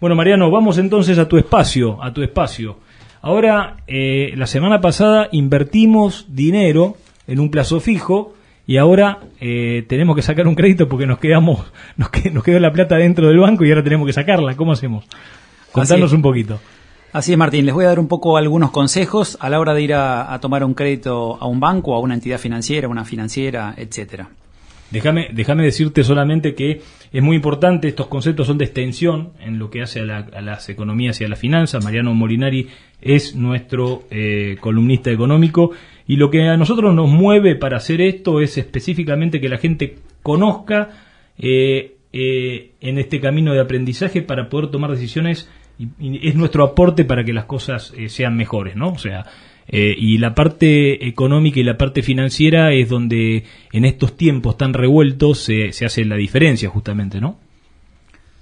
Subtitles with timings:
[0.00, 2.78] Bueno, Mariano, vamos entonces a tu espacio, a tu espacio.
[3.20, 8.32] Ahora, eh, la semana pasada invertimos dinero en un plazo fijo
[8.66, 12.96] y ahora eh, tenemos que sacar un crédito porque nos quedamos, nos, quedó la plata
[12.96, 14.56] dentro del banco y ahora tenemos que sacarla.
[14.56, 15.04] ¿Cómo hacemos?
[15.70, 16.58] Contanos un poquito.
[17.12, 17.66] Así es, Martín.
[17.66, 20.40] Les voy a dar un poco algunos consejos a la hora de ir a, a
[20.40, 24.30] tomar un crédito a un banco, a una entidad financiera, una financiera, etcétera.
[24.90, 26.80] Déjame, déjame decirte solamente que
[27.12, 31.20] es muy importante, estos conceptos son de extensión en lo que hace a, las economías
[31.20, 31.78] y a la finanza.
[31.78, 32.68] Mariano Molinari
[33.00, 35.70] es nuestro eh, columnista económico
[36.06, 39.96] y lo que a nosotros nos mueve para hacer esto es específicamente que la gente
[40.22, 40.90] conozca
[41.38, 45.48] eh, eh, en este camino de aprendizaje para poder tomar decisiones
[45.78, 48.88] y, es nuestro aporte para que las cosas sean mejores, ¿no?
[48.88, 49.24] O sea,
[49.72, 54.74] eh, y la parte económica y la parte financiera es donde en estos tiempos tan
[54.74, 57.38] revueltos se, se hace la diferencia justamente, ¿no?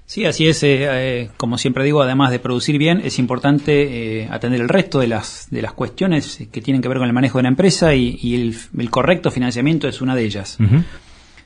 [0.06, 0.62] Sí, así es.
[0.62, 5.09] Eh, eh, como siempre digo, además de producir bien, es importante atender el resto de
[5.09, 8.34] las, de las cuestiones que tienen que ver con el manejo de la empresa y,
[8.34, 10.56] el, correcto financiamiento es una de ellas.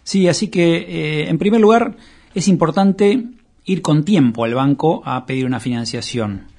[0.04, 1.96] Sí, así que, en primer lugar,
[2.36, 3.24] es importante
[3.64, 6.51] ir con tiempo al banco a pedir una financiación.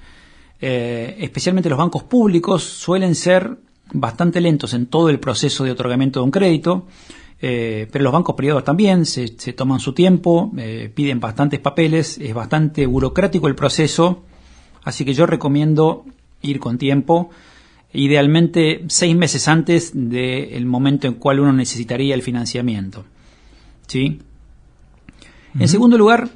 [0.60, 3.56] Eh, especialmente los bancos públicos, suelen ser
[3.92, 6.86] bastante lentos en todo el proceso de otorgamiento de un crédito,
[7.40, 12.32] eh, pero los bancos privados también se, toman su tiempo, eh, piden bastantes papeles, es
[12.32, 14.22] bastante burocrático el proceso,
[14.84, 16.04] así que yo recomiendo
[16.42, 17.30] ir con tiempo,
[17.92, 23.04] idealmente seis meses antes del momento en cual uno necesitaría el financiamiento.
[23.86, 24.20] ¿Sí?
[25.58, 26.30] En segundo lugar,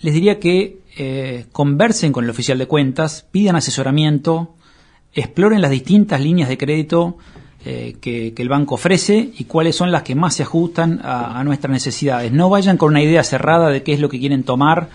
[0.00, 4.54] les diría que eh, conversen con el oficial de cuentas, pidan asesoramiento,
[5.12, 7.18] exploren las distintas líneas de crédito
[7.64, 11.72] eh, que, el banco ofrece y cuáles son las que más se ajustan a, nuestras
[11.72, 12.30] necesidades.
[12.30, 14.88] No vayan con una idea cerrada de qué es lo que quieren tomar,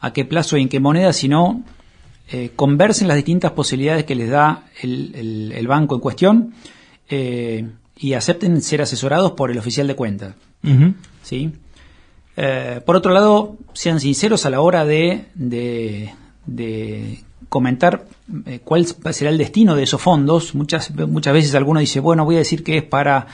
[0.00, 1.64] a qué plazo y en qué moneda, sino
[2.30, 6.54] eh, conversen las distintas posibilidades que les da el, banco en cuestión
[7.08, 10.34] y acepten ser asesorados por el oficial de cuentas.
[11.22, 11.52] ¿Sí?
[12.36, 16.14] Eh, por otro lado, sean sinceros a la hora de,
[17.48, 18.06] comentar
[18.46, 20.54] eh, cuál será el destino de esos fondos.
[20.54, 23.26] Muchas, veces alguno dice, bueno, voy a decir que es para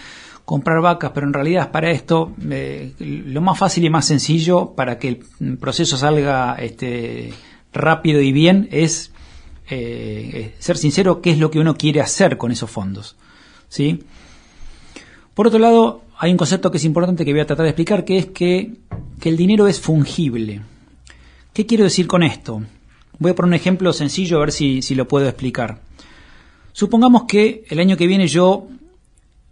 [0.44, 2.32] comprar vacas, pero en realidad es para esto.
[2.50, 7.32] Eh, lo más fácil y más sencillo para que el proceso salga este,
[7.72, 9.12] rápido y bien es
[9.68, 13.16] ser sincero qué es lo que uno quiere hacer con esos fondos.
[13.68, 14.02] ¿sí?
[15.34, 18.04] Por otro lado, hay un concepto que es importante que voy a tratar de explicar,
[18.04, 18.72] que es que,
[19.22, 20.62] el dinero es fungible.
[21.52, 22.62] ¿Qué quiero decir con esto?
[23.18, 25.80] Voy a poner un ejemplo sencillo a ver si, lo puedo explicar.
[26.72, 28.68] Supongamos que el año que viene yo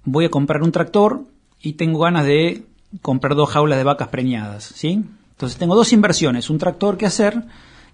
[0.05, 1.25] voy a comprar un tractor
[1.61, 2.63] y tengo ganas de
[3.03, 5.05] comprar dos jaulas de vacas preñadas, ¿sí?
[5.33, 7.43] Entonces tengo dos inversiones, un tractor que hacer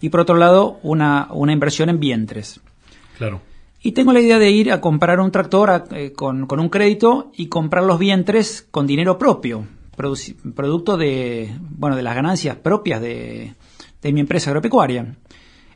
[0.00, 2.60] y por otro lado una, una inversión en vientres.
[3.18, 3.40] Claro.
[3.84, 7.48] Y tengo la idea de ir a comprar un tractor eh, con, un crédito y
[7.48, 9.66] comprar los vientres con dinero propio,
[10.54, 13.54] producto de, bueno, de las ganancias propias de,
[14.04, 15.16] mi empresa agropecuaria.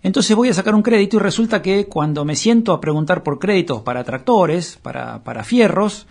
[0.04, 3.40] Entonces voy a sacar un crédito y resulta que cuando me siento a preguntar por
[3.40, 6.06] créditos para tractores, para, fierros,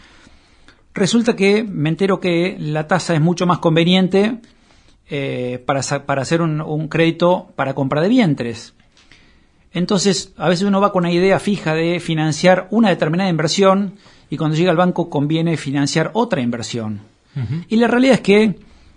[0.94, 4.40] resulta que me entero que la tasa es mucho más conveniente
[5.10, 8.75] eh, para, para, hacer un, un, crédito para compra de vientres.
[9.76, 13.96] Entonces, a veces uno va con una idea fija de financiar una determinada inversión
[14.30, 17.02] y cuando llega al banco conviene financiar otra inversión.
[17.68, 18.56] Y la realidad es que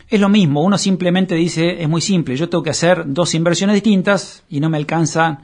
[0.08, 3.74] es lo mismo, uno simplemente dice, es muy simple, yo tengo que hacer dos inversiones
[3.74, 5.40] distintas y no me alcanza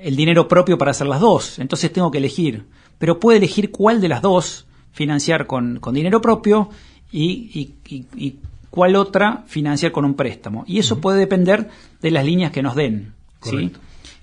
[0.00, 2.64] el dinero propio para hacer las dos, entonces tengo que elegir.
[2.98, 6.70] Pero puede elegir cuál de las dos financiar con, dinero propio
[7.10, 7.74] y,
[8.70, 10.62] cuál otra financiar con un préstamo.
[10.68, 11.68] Y eso puede depender
[12.00, 13.14] de las líneas que nos den.
[13.42, 13.72] ¿sí?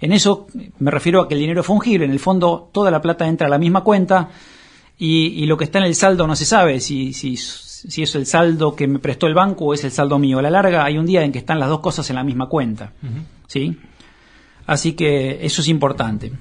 [0.01, 0.47] En eso
[0.79, 3.47] me refiero a que el dinero es fungible, en el fondo toda la plata entra
[3.47, 4.29] a la misma cuenta
[4.97, 8.25] y, lo que está en el saldo no se sabe si, si, si, es el
[8.25, 10.39] saldo que me prestó el banco o es el saldo mío.
[10.39, 12.47] A la larga hay un día en que están las dos cosas en la misma
[12.47, 12.93] cuenta.
[13.47, 13.77] ¿sí?
[14.65, 16.31] Así que eso es importante.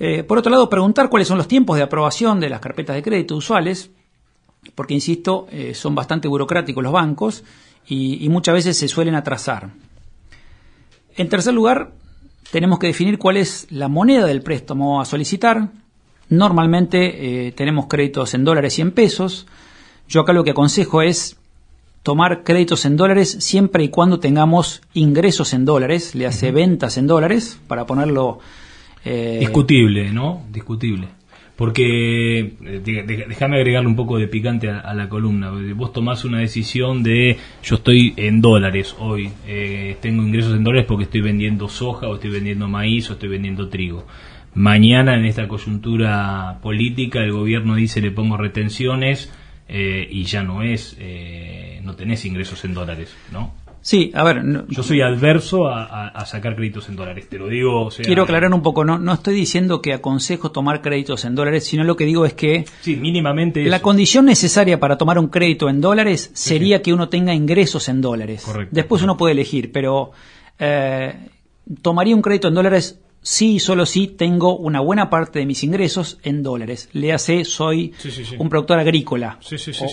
[0.00, 3.02] Eh, por otro lado, preguntar cuáles son los tiempos de aprobación de las carpetas de
[3.02, 3.90] crédito usuales,
[4.74, 7.44] porque, insisto, eh, son bastante burocráticos los bancos
[7.86, 9.70] y, y muchas veces se suelen atrasar.
[11.16, 11.92] En tercer lugar,
[12.50, 15.70] tenemos que definir cuál es la moneda del préstamo a solicitar.
[16.28, 19.46] Normalmente eh, tenemos créditos en dólares y en pesos.
[20.08, 21.36] Yo acá lo que aconsejo es
[22.02, 27.06] tomar créditos en dólares siempre y cuando tengamos ingresos en dólares, le hace ventas en
[27.06, 28.38] dólares, para ponerlo...
[29.04, 30.42] Eh, Discutible, ¿no?
[30.50, 31.08] Discutible.
[31.60, 35.52] Porque, eh, déjame agregarle un poco de picante a, la columna.
[35.74, 40.86] Vos tomás una decisión de, yo estoy en dólares hoy, eh, tengo ingresos en dólares
[40.88, 44.06] porque estoy vendiendo soja o estoy vendiendo maíz o estoy vendiendo trigo.
[44.54, 49.30] Mañana en esta coyuntura política el gobierno dice le pongo retenciones
[49.68, 50.96] eh, y ya no es,
[51.82, 53.52] no tenés ingresos en dólares, ¿no?
[53.82, 54.42] Sí, a ver.
[54.68, 57.88] yo soy adverso a, sacar créditos en dólares, te lo digo.
[57.88, 61.84] quiero aclarar un poco, no, no estoy diciendo que aconsejo tomar créditos en dólares, sino
[61.84, 62.64] lo que digo es que.
[62.80, 63.64] Sí, mínimamente.
[63.64, 68.00] La condición necesaria para tomar un crédito en dólares sería que uno tenga ingresos en
[68.00, 68.42] dólares.
[68.44, 68.74] Correcto.
[68.74, 70.12] Después uno puede elegir, pero.
[70.58, 71.14] Eh,
[71.82, 75.62] tomaría un crédito en dólares sí y solo si tengo una buena parte de mis
[75.62, 76.88] ingresos en dólares.
[76.92, 77.94] Le hace, soy
[78.38, 79.38] un productor agrícola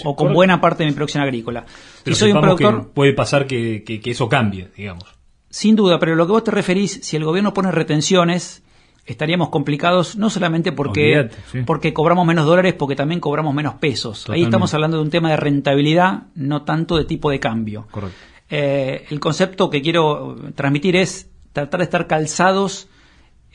[0.04, 1.66] o, con buena parte de mi producción agrícola.
[2.04, 5.06] Pero soy un productor, puede pasar que, eso cambie, digamos.
[5.50, 8.64] Sin duda, pero lo que vos te referís, si el gobierno pone retenciones,
[9.06, 11.30] estaríamos complicados no solamente porque,
[11.66, 14.30] porque cobramos menos dólares, porque también cobramos menos pesos.
[14.30, 17.88] Ahí estamos hablando de un tema de rentabilidad, no tanto de tipo de cambio.
[18.50, 22.88] Eh, el concepto que quiero transmitir es tratar de estar calzados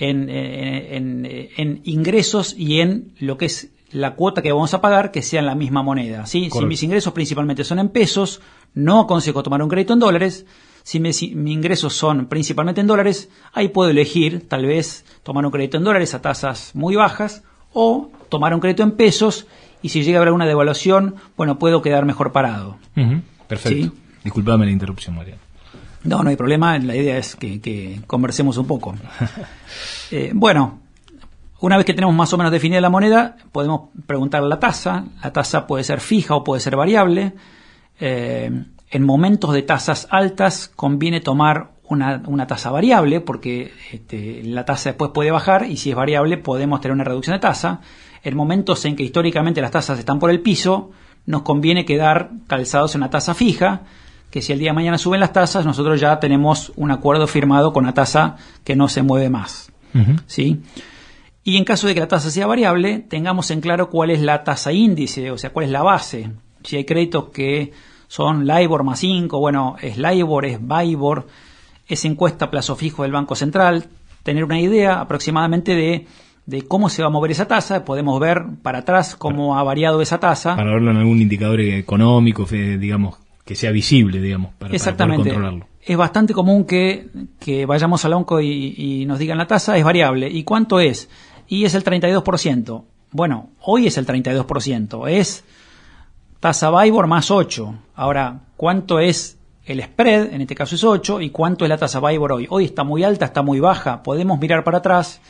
[0.08, 5.40] en, ingresos y en lo que es la cuota que vamos a pagar que sea
[5.40, 6.26] en la misma moneda.
[6.26, 6.48] ¿sí?
[6.50, 8.40] Si mis ingresos principalmente son en pesos,
[8.74, 10.46] no aconsejo tomar un crédito en dólares.
[10.82, 15.76] Si, mis ingresos son principalmente en dólares, ahí puedo elegir tal vez tomar un crédito
[15.76, 19.46] en dólares a tasas muy bajas o tomar un crédito en pesos
[19.82, 22.78] y si llega a haber una devaluación, bueno, puedo quedar mejor parado.
[23.46, 23.94] Perfecto.
[24.24, 25.36] Disculpame la interrupción, María.
[26.04, 26.78] No, no hay problema.
[26.78, 28.94] La idea es que, conversemos un poco.
[30.14, 30.80] Eh, bueno,
[31.60, 35.06] una vez que tenemos más o menos definida la moneda, podemos preguntar la tasa.
[35.22, 37.32] La tasa puede ser fija o puede ser variable.
[37.98, 38.50] Eh,
[38.90, 45.12] en momentos de tasas altas conviene tomar una, tasa variable porque este, la tasa después
[45.12, 47.80] puede bajar y si es variable podemos tener una reducción de tasa.
[48.22, 50.90] En momentos en que históricamente las tasas están por el piso,
[51.24, 53.82] nos conviene quedar calzados en una tasa fija
[54.32, 57.74] que si el día de mañana suben las tasas, nosotros ya tenemos un acuerdo firmado
[57.74, 59.70] con la tasa que no se mueve más.
[60.26, 60.62] ¿sí?
[61.44, 64.42] Y en caso de que la tasa sea variable, tengamos en claro cuál es la
[64.42, 66.30] tasa índice, o sea, cuál es la base.
[66.64, 67.72] Si hay créditos que
[68.08, 71.26] son LIBOR más 5, bueno, es LIBOR, es BIBOR,
[71.86, 73.84] es encuesta plazo fijo del Banco Central,
[74.22, 76.06] tener una idea aproximadamente de,
[76.46, 80.00] de cómo se va a mover esa tasa, podemos ver para atrás cómo ha variado
[80.00, 80.56] esa tasa.
[80.56, 85.22] Para verlo en algún indicador económico, digamos, que sea visible, digamos, para, Exactamente.
[85.22, 85.66] poder controlarlo.
[85.84, 87.08] Es bastante común que,
[87.66, 90.28] vayamos al ONCO y, nos digan la tasa es variable.
[90.28, 91.08] ¿Y cuánto es?
[91.48, 92.84] Y es el 32%.
[93.10, 95.08] Bueno, hoy es el 32%.
[95.10, 95.44] Es
[96.38, 97.74] tasa Vibor más 8.
[97.96, 100.32] Ahora, ¿cuánto es el spread?
[100.32, 101.20] En este caso es 8.
[101.20, 102.46] ¿Y cuánto es la tasa Vibor hoy?
[102.48, 104.04] Hoy está muy alta, está muy baja.
[104.04, 105.20] Podemos mirar para atrás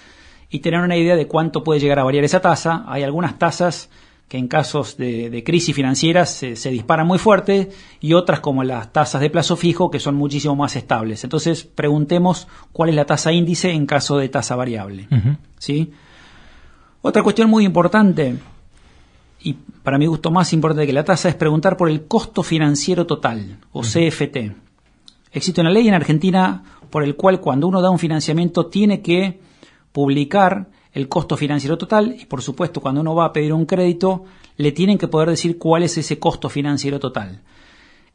[0.51, 2.85] y tener una idea de cuánto puede llegar a variar esa tasa.
[2.87, 3.89] Hay algunas tasas
[4.33, 7.69] que en casos de, crisis financieras se, disparan muy fuerte
[8.01, 11.23] y otras como las tasas de plazo fijo que son muchísimo más estables.
[11.23, 15.07] Entonces preguntemos cuál es la tasa índice en caso de tasa variable.
[15.59, 15.93] ¿sí?
[17.03, 18.39] Otra cuestión muy importante
[19.39, 19.53] y
[19.83, 23.59] para mi gusto más importante que la tasa es preguntar por el costo financiero total
[23.73, 24.51] o CFT.
[25.31, 29.41] Existe una ley en Argentina por el cual cuando uno da un financiamiento tiene que
[29.93, 34.25] publicar el costo financiero total y por supuesto cuando uno va a pedir un crédito
[34.57, 37.41] le tienen que poder decir cuál es ese costo financiero total.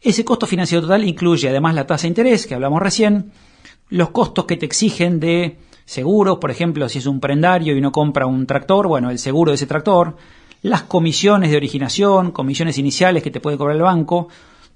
[0.01, 3.31] Ese costo financiero total incluye además la tasa de interés que hablamos recién,
[3.89, 7.91] los costos que te exigen de seguros, por ejemplo, si es un prendario y uno
[7.91, 10.17] compra un tractor, bueno, el seguro de ese tractor,
[10.61, 14.27] las comisiones de originación, comisiones iniciales que te puede cobrar el banco,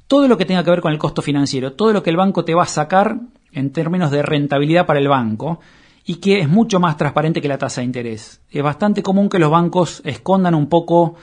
[0.07, 2.45] todo lo que tenga que ver con el costo financiero, todo lo que el banco
[2.45, 3.19] te va a sacar
[3.51, 5.59] en términos de rentabilidad para el banco,
[6.05, 8.41] y que es mucho más transparente que la tasa de interés.
[8.49, 11.15] Es bastante común que los bancos escondan un poco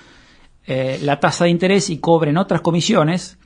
[0.67, 3.39] eh, la tasa de interés y cobren otras comisiones.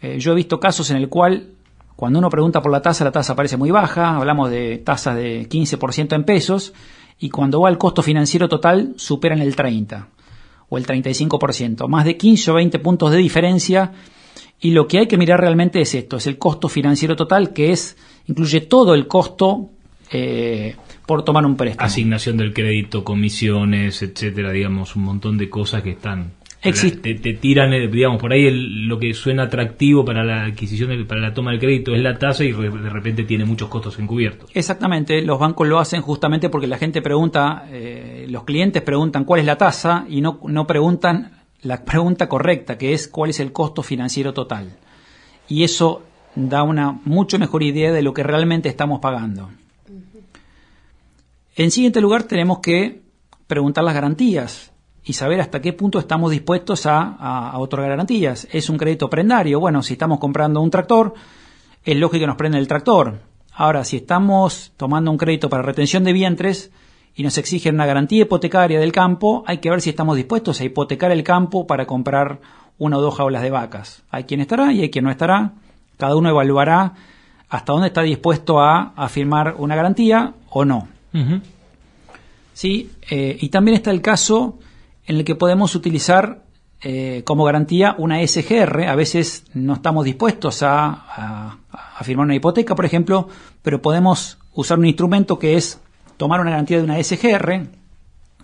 [0.00, 1.56] Eh, yo he visto casos en el cual
[1.96, 5.48] cuando uno pregunta por la tasa, la tasa parece muy baja, hablamos de tasas de
[5.48, 6.74] 15% en pesos,
[7.18, 10.08] y cuando va al costo financiero total superan el 30
[10.68, 13.92] o el 35%, más de 15 o 20 puntos de diferencia.
[14.60, 17.72] Y lo que hay que mirar realmente es esto, es el costo financiero total, que
[17.72, 19.70] es incluye todo el costo
[20.10, 21.86] eh, por tomar un préstamo.
[21.86, 26.32] Asignación del crédito, comisiones, etcétera, digamos, un montón de cosas que están.
[26.62, 27.14] Existe.
[27.14, 31.34] Te, tiran, eh, digamos, por ahí lo que suena atractivo para la adquisición, para la
[31.34, 34.50] toma del crédito es la tasa y de repente tiene muchos costos encubiertos.
[34.54, 39.40] Exactamente, los bancos lo hacen justamente porque la gente pregunta, eh, los clientes preguntan cuál
[39.40, 43.52] es la tasa y no, no preguntan la pregunta correcta, que es cuál es el
[43.52, 44.76] costo financiero total.
[45.48, 46.02] Y eso
[46.34, 49.50] da una mucho mejor idea de lo que realmente estamos pagando.
[51.58, 53.00] En siguiente lugar, tenemos que
[53.46, 54.72] preguntar las garantías
[55.02, 58.46] y saber hasta qué punto estamos dispuestos a, otorgar garantías.
[58.52, 59.58] ¿Es un crédito prendario?
[59.58, 61.14] Bueno, si estamos comprando un tractor,
[61.82, 63.20] es lógico que nos prenda el tractor.
[63.54, 66.70] Ahora, si estamos tomando un crédito para retención de vientres
[67.14, 70.64] y nos exigen una garantía hipotecaria del campo, hay que ver si estamos dispuestos a
[70.64, 72.40] hipotecar el campo para comprar
[72.76, 74.02] una o dos jaulas de vacas.
[74.10, 75.54] Hay quien estará y hay quien no estará.
[75.96, 76.92] Cada uno evaluará
[77.48, 80.95] hasta dónde está dispuesto a, firmar una garantía o no.
[82.52, 82.90] ¿Sí?
[83.10, 84.58] Eh, y también está el caso
[85.06, 86.42] en el que podemos utilizar
[86.82, 88.84] eh, como garantía una SGR.
[88.88, 91.58] A veces no estamos dispuestos a,
[92.02, 93.28] firmar una hipoteca, por ejemplo,
[93.62, 95.80] pero podemos usar un instrumento que es
[96.16, 97.66] tomar una garantía de una SGR,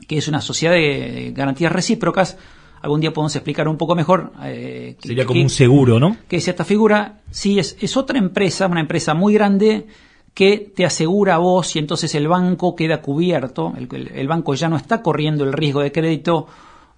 [0.09, 2.37] que es una sociedad de garantías recíprocas.
[2.81, 4.33] Algún día podemos explicar un poco mejor.
[4.43, 6.17] Eh, Sería como un seguro, ¿no?
[6.29, 7.21] Que es esta figura.
[7.31, 9.87] Sí, es, es otra empresa, una empresa muy grande
[10.35, 14.77] que te asegura a vos y entonces el banco queda cubierto, el, banco ya no
[14.77, 16.47] está corriendo el riesgo de crédito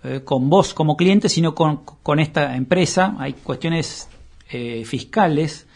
[0.05, 3.17] eh, con vos como cliente, sino con, esta empresa.
[3.19, 4.09] Hay cuestiones
[4.51, 5.67] eh, fiscales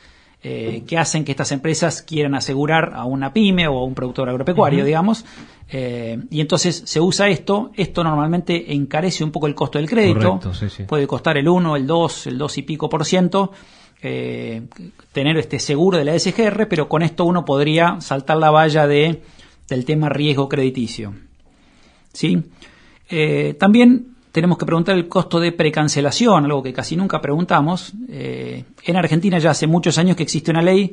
[0.41, 4.29] eh, que hacen que estas empresas quieran asegurar a una pyme o a un productor
[4.29, 5.25] agropecuario, digamos,
[5.71, 10.41] y entonces se usa esto, esto normalmente encarece un poco el costo del crédito,
[10.87, 13.53] puede costar el 1, el 2, el 2 y pico por ciento,
[14.02, 14.62] eh,
[15.12, 19.23] tener este seguro de la SGR, pero con esto uno podría saltar la valla de,
[19.69, 21.14] del tema riesgo crediticio.
[22.12, 22.43] ¿Sí?
[23.09, 27.93] Eh, también tenemos que preguntar el costo de precancelación, algo que casi nunca preguntamos.
[28.09, 30.93] Eh, en Argentina ya hace muchos años que existe una ley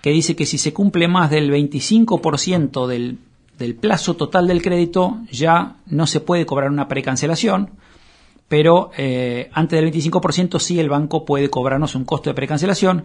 [0.00, 3.18] que dice que si se cumple más del 25% del,
[3.58, 7.70] del plazo total del crédito, ya no se puede cobrar una precancelación
[8.54, 13.04] pero eh, antes del 25% sí el banco puede cobrarnos un costo de precancelación.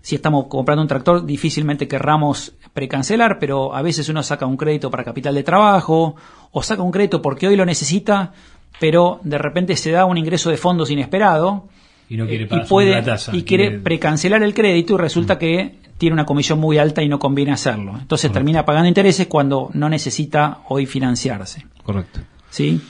[0.00, 4.90] Si estamos comprando un tractor, difícilmente querramos precancelar, pero a veces uno saca un crédito
[4.90, 6.16] para capital de trabajo
[6.52, 8.32] o saca un crédito porque hoy lo necesita,
[8.80, 11.68] pero de repente se da un ingreso de fondos inesperado
[12.08, 15.38] y, no quiere puede, y quiere, precancelar el crédito y resulta mm.
[15.38, 17.98] que tiene una comisión muy alta y no conviene hacerlo.
[18.00, 21.66] Entonces termina pagando intereses cuando no necesita hoy financiarse.
[21.84, 22.20] Correcto.
[22.48, 22.80] ¿Sí?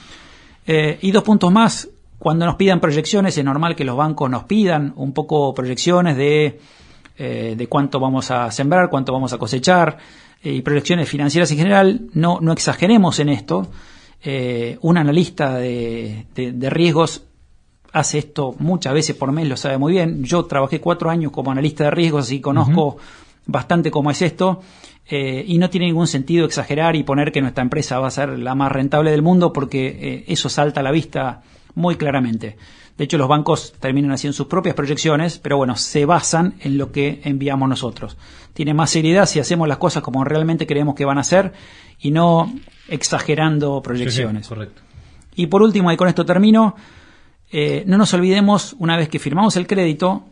[0.65, 4.45] Eh, y dos puntos más, cuando nos pidan proyecciones, es normal que los bancos nos
[4.45, 6.59] pidan un poco proyecciones de,
[7.17, 9.97] eh, de cuánto vamos a sembrar, cuánto vamos a cosechar,
[10.41, 12.01] eh, y proyecciones financieras en general.
[12.13, 13.67] No, no exageremos en esto.
[14.81, 17.23] un analista de, de, riesgos
[17.91, 20.23] hace esto muchas veces por mes, lo sabe muy bien.
[20.23, 22.97] Yo trabajé cuatro años como analista de riesgos, y conozco
[23.45, 24.61] bastante cómo es esto.
[25.05, 28.39] Eh, y no tiene ningún sentido exagerar y poner que nuestra empresa va a ser
[28.39, 31.41] la más rentable del mundo porque eh, eso salta a la vista
[31.75, 32.55] muy claramente.
[32.97, 36.91] De hecho, los bancos terminan haciendo sus propias proyecciones, pero bueno, se basan en lo
[36.91, 38.17] que enviamos nosotros.
[38.53, 41.53] Tiene más seriedad si hacemos las cosas como realmente creemos que van a ser
[41.99, 42.53] y no
[42.87, 44.47] exagerando proyecciones.
[44.47, 44.83] correcto.
[45.35, 46.75] Y por último, y con esto termino,
[47.51, 50.25] eh, no nos olvidemos, una vez que firmamos el crédito,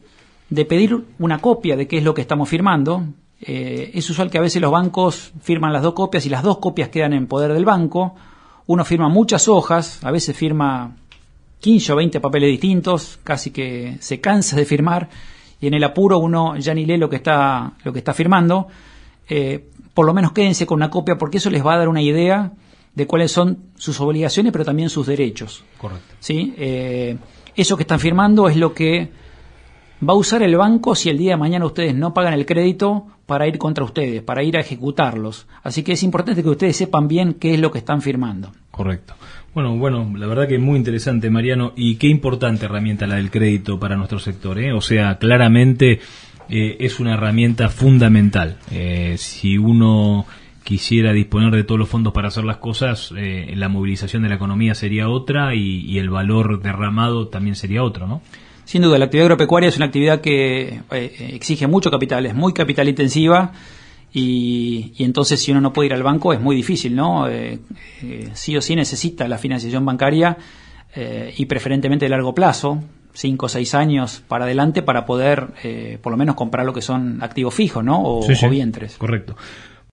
[0.52, 3.06] de pedir una copia de qué es lo que estamos firmando,
[3.42, 6.60] eh, es usual que a veces los bancos firman las dos copias y las dos
[6.60, 8.14] copias quedan en poder del banco.
[8.68, 10.98] Uno firma muchas hojas, a veces firma
[11.62, 15.10] 15 o 20 papeles distintos, casi que se cansa de firmar
[15.62, 18.68] y en el apuro uno ya ni lee lo que está, lo que está firmando.
[19.30, 22.02] Eh, por lo menos quédense con una copia porque eso les va a dar una
[22.02, 22.52] idea
[22.94, 25.64] de cuáles son sus obligaciones, pero también sus derechos.
[25.78, 26.14] Correcto.
[26.20, 26.54] ¿Sí?
[26.58, 27.18] Eh,
[27.56, 29.22] eso que están firmando es lo que
[30.08, 33.08] va a usar el banco si el día de mañana ustedes no pagan el crédito
[33.26, 35.48] para ir contra ustedes, para ir a ejecutarlos.
[35.64, 38.52] Así que es importante que ustedes sepan bien qué es lo que están firmando.
[38.72, 39.14] Correcto.
[39.54, 43.30] Bueno, bueno, la verdad que es muy interesante, Mariano, y qué importante herramienta la del
[43.30, 44.60] crédito para nuestro sector.
[44.60, 44.74] ¿eh?
[44.74, 46.00] O sea, claramente
[46.50, 48.58] eh, es una herramienta fundamental.
[48.72, 50.26] Eh, si uno
[50.64, 54.36] quisiera disponer de todos los fondos para hacer las cosas, eh, la movilización de la
[54.36, 58.22] economía sería otra y, y el valor derramado también sería otro, ¿no?
[58.72, 62.54] Sin duda, la actividad agropecuaria es una actividad que eh, exige mucho capital, es muy
[62.54, 63.52] capital intensiva
[64.14, 67.28] y, entonces si uno no puede ir al banco es muy difícil, ¿no?
[67.28, 67.60] Eh,
[68.02, 70.38] eh, sí o sí necesita la financiación bancaria
[71.36, 75.48] y preferentemente de largo plazo, cinco o seis años para adelante para poder
[76.02, 78.02] por lo menos comprar lo que son activos fijos, ¿no?
[78.02, 78.96] O, sí, vientres.
[78.98, 79.36] Correcto.